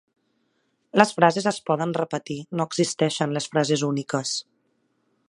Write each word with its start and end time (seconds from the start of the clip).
Les 0.99 1.11
frases 1.17 1.47
es 1.51 1.59
poden 1.69 1.93
repetir, 1.99 2.39
no 2.61 2.67
existeixen 2.71 3.39
les 3.39 3.51
frases 3.53 3.85
úniques. 3.93 4.33